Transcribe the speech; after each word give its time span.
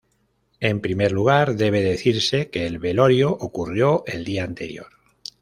En 0.59 0.81
primer 0.81 1.11
lugar, 1.11 1.55
debe 1.55 1.83
decirse 1.83 2.49
que 2.49 2.65
el 2.65 2.79
velorio 2.79 3.33
ocurrió 3.39 4.03
el 4.07 4.25
día 4.25 4.43
anterior. 4.43 4.87